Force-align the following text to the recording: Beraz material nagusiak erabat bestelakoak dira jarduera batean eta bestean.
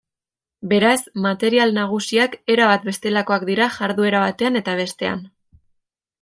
Beraz 0.69 1.01
material 1.25 1.73
nagusiak 1.75 2.39
erabat 2.55 2.89
bestelakoak 2.89 3.47
dira 3.51 3.69
jarduera 3.77 4.25
batean 4.27 4.61
eta 4.63 4.77
bestean. 4.83 5.25